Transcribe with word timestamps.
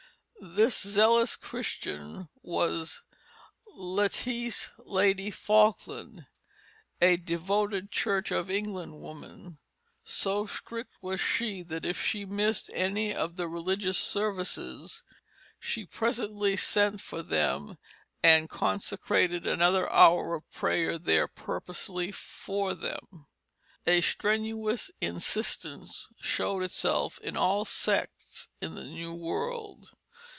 This 0.43 0.81
zealous 0.81 1.35
Christian 1.35 2.27
was 2.41 3.03
Letice, 3.77 4.71
Lady 4.79 5.29
Falkland, 5.29 6.25
a 6.99 7.17
devoted 7.17 7.91
Church 7.91 8.31
of 8.31 8.49
England 8.49 9.01
woman; 9.01 9.59
so 10.03 10.47
strict 10.47 10.93
was 10.99 11.21
she 11.21 11.61
that 11.61 11.85
if 11.85 12.03
she 12.03 12.25
missed 12.25 12.71
any 12.73 13.13
from 13.13 13.35
the 13.35 13.47
religious 13.47 13.99
services, 13.99 15.03
she 15.59 15.85
"presently 15.85 16.57
sent 16.57 17.01
for 17.01 17.21
them 17.21 17.77
and 18.23 18.49
consecrated 18.49 19.45
another 19.45 19.85
howr 19.91 20.35
of 20.35 20.49
praier 20.49 20.97
there 20.97 21.27
purposely 21.27 22.11
for 22.11 22.73
them." 22.73 23.27
A 23.85 24.01
strenuous 24.01 24.89
insistence 25.01 26.09
showed 26.19 26.63
itself 26.63 27.19
in 27.19 27.37
all 27.37 27.63
sects 27.63 28.47
in 28.59 28.73
the 28.73 28.83
new 28.85 29.13
world. 29.13 29.91